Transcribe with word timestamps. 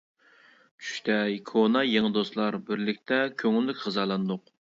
چۈشتە 0.85 1.17
كونا 1.49 1.83
يېڭى 1.89 2.11
دوستلار 2.17 2.59
بىرلىكتە 2.71 3.21
كۆڭۈللۈك 3.43 3.85
غىزالاندۇق. 3.87 4.53